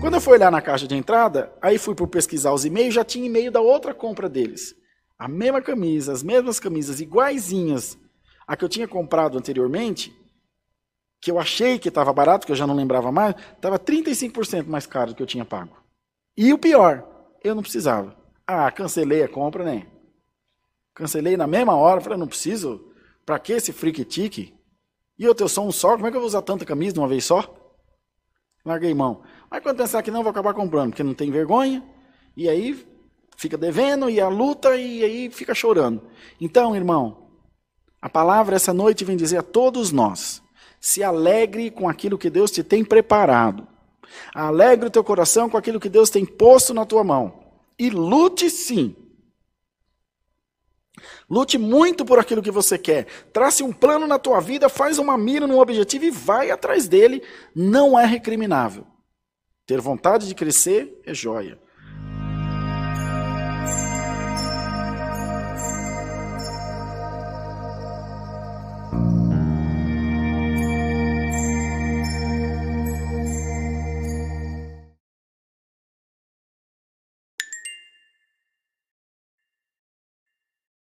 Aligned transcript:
Quando 0.00 0.14
eu 0.14 0.20
fui 0.20 0.34
olhar 0.34 0.52
na 0.52 0.60
caixa 0.60 0.86
de 0.86 0.94
entrada, 0.94 1.52
aí 1.62 1.78
fui 1.78 1.94
por 1.94 2.06
pesquisar 2.06 2.52
os 2.52 2.64
e-mails, 2.64 2.94
já 2.94 3.04
tinha 3.04 3.26
e-mail 3.26 3.50
da 3.50 3.60
outra 3.60 3.94
compra 3.94 4.28
deles. 4.28 4.74
A 5.18 5.26
mesma 5.26 5.62
camisa, 5.62 6.12
as 6.12 6.22
mesmas 6.22 6.60
camisas, 6.60 7.00
iguaizinhas 7.00 7.98
a 8.46 8.56
que 8.56 8.64
eu 8.64 8.68
tinha 8.68 8.86
comprado 8.86 9.38
anteriormente, 9.38 10.14
que 11.20 11.30
eu 11.30 11.38
achei 11.38 11.78
que 11.78 11.88
estava 11.88 12.12
barato, 12.12 12.44
que 12.46 12.52
eu 12.52 12.56
já 12.56 12.66
não 12.66 12.74
lembrava 12.74 13.10
mais, 13.10 13.34
estava 13.54 13.78
35% 13.78 14.66
mais 14.66 14.86
caro 14.86 15.10
do 15.10 15.16
que 15.16 15.22
eu 15.22 15.26
tinha 15.26 15.44
pago. 15.44 15.76
E 16.36 16.52
o 16.52 16.58
pior, 16.58 17.08
eu 17.42 17.54
não 17.54 17.62
precisava. 17.62 18.14
Ah, 18.46 18.70
cancelei 18.70 19.22
a 19.22 19.28
compra, 19.28 19.64
né? 19.64 19.86
Cancelei 20.94 21.36
na 21.36 21.46
mesma 21.46 21.74
hora, 21.74 22.00
falei, 22.00 22.18
não 22.18 22.28
preciso. 22.28 22.92
Para 23.24 23.38
que 23.38 23.52
esse 23.52 23.72
freak 23.72 24.04
tique? 24.04 24.54
E 25.18 25.24
eu, 25.24 25.34
eu 25.38 25.48
sou 25.48 25.66
um 25.66 25.72
só, 25.72 25.92
como 25.92 26.06
é 26.06 26.10
que 26.10 26.16
eu 26.16 26.20
vou 26.20 26.28
usar 26.28 26.42
tanta 26.42 26.64
camisa 26.64 26.94
de 26.94 26.98
uma 26.98 27.08
vez 27.08 27.24
só? 27.24 27.54
Larguei 28.64 28.94
mão. 28.94 29.22
Mas 29.50 29.62
quando 29.62 29.76
pensar 29.76 30.02
que 30.02 30.10
não, 30.10 30.22
vou 30.22 30.30
acabar 30.30 30.54
comprando, 30.54 30.90
porque 30.90 31.02
não 31.02 31.14
tem 31.14 31.30
vergonha, 31.30 31.82
e 32.36 32.48
aí 32.48 32.86
fica 33.36 33.56
devendo, 33.56 34.08
e 34.08 34.20
a 34.20 34.28
luta, 34.28 34.76
e 34.76 35.04
aí 35.04 35.30
fica 35.30 35.54
chorando. 35.54 36.02
Então, 36.40 36.74
irmão, 36.74 37.28
a 38.00 38.08
palavra 38.08 38.56
essa 38.56 38.72
noite 38.72 39.04
vem 39.04 39.16
dizer 39.16 39.38
a 39.38 39.42
todos 39.42 39.92
nós: 39.92 40.42
se 40.80 41.02
alegre 41.02 41.70
com 41.70 41.88
aquilo 41.88 42.18
que 42.18 42.28
Deus 42.30 42.50
te 42.50 42.62
tem 42.62 42.84
preparado. 42.84 43.66
Alegre 44.34 44.88
o 44.88 44.90
teu 44.90 45.02
coração 45.02 45.48
com 45.48 45.56
aquilo 45.56 45.80
que 45.80 45.88
Deus 45.88 46.10
tem 46.10 46.24
posto 46.24 46.74
na 46.74 46.84
tua 46.84 47.02
mão. 47.02 47.44
E 47.78 47.90
lute 47.90 48.50
sim. 48.50 48.94
Lute 51.28 51.58
muito 51.58 52.04
por 52.04 52.18
aquilo 52.18 52.42
que 52.42 52.50
você 52.50 52.78
quer. 52.78 53.06
Trace 53.32 53.62
um 53.62 53.72
plano 53.72 54.06
na 54.06 54.18
tua 54.18 54.40
vida, 54.40 54.68
faz 54.68 54.98
uma 54.98 55.18
mira 55.18 55.46
num 55.46 55.58
objetivo 55.58 56.04
e 56.04 56.10
vai 56.10 56.50
atrás 56.50 56.88
dele. 56.88 57.22
Não 57.54 57.98
é 57.98 58.04
recriminável. 58.04 58.86
Ter 59.66 59.80
vontade 59.80 60.28
de 60.28 60.34
crescer 60.34 61.00
é 61.04 61.14
joia. 61.14 61.58